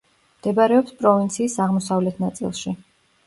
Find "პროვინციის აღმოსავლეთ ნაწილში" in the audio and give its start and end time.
1.01-2.75